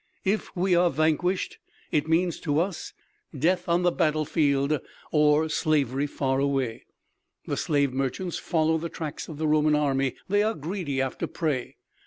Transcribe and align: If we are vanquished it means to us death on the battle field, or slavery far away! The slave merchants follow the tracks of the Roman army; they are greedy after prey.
If 0.25 0.49
we 0.55 0.73
are 0.73 0.89
vanquished 0.89 1.59
it 1.91 2.07
means 2.07 2.39
to 2.39 2.59
us 2.59 2.93
death 3.37 3.69
on 3.69 3.83
the 3.83 3.91
battle 3.91 4.25
field, 4.25 4.79
or 5.11 5.47
slavery 5.47 6.07
far 6.07 6.39
away! 6.39 6.87
The 7.45 7.55
slave 7.55 7.93
merchants 7.93 8.39
follow 8.39 8.79
the 8.79 8.89
tracks 8.89 9.27
of 9.27 9.37
the 9.37 9.47
Roman 9.47 9.75
army; 9.75 10.15
they 10.27 10.41
are 10.41 10.55
greedy 10.55 10.99
after 11.03 11.27
prey. 11.27 11.77